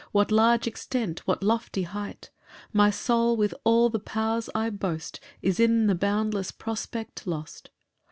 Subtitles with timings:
[0.11, 1.19] What large extent!
[1.27, 2.31] what lofty height!
[2.73, 7.69] My soul, with all the powers I boast, Is in the boundless prospect lost.